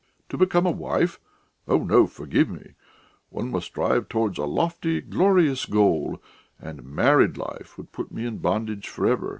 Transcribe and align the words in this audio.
To 0.29 0.35
become 0.37 0.65
a 0.65 0.71
wife 0.71 1.19
oh, 1.67 1.77
no, 1.83 2.07
forgive 2.07 2.49
me! 2.49 2.71
One 3.29 3.51
must 3.51 3.67
strive 3.67 4.09
towards 4.09 4.39
a 4.39 4.45
lofty, 4.45 4.99
glorious 4.99 5.67
goal, 5.67 6.19
and 6.59 6.83
married 6.83 7.37
life 7.37 7.77
would 7.77 7.91
put 7.91 8.11
me 8.11 8.25
in 8.25 8.39
bondage 8.39 8.89
for 8.89 9.05
ever. 9.05 9.29